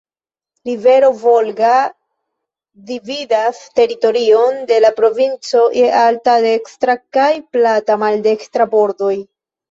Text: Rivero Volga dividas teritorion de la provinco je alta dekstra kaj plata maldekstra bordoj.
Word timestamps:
Rivero 0.67 1.09
Volga 1.23 1.73
dividas 2.91 3.59
teritorion 3.79 4.57
de 4.71 4.79
la 4.85 4.91
provinco 4.99 5.61
je 5.81 5.91
alta 6.05 6.35
dekstra 6.45 6.95
kaj 7.19 7.27
plata 7.59 7.99
maldekstra 8.05 8.67
bordoj. 8.73 9.13